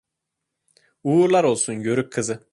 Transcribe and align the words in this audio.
Uğurlar 1.03 1.43
olsun, 1.43 1.73
yörük 1.73 2.11
kızı! 2.13 2.39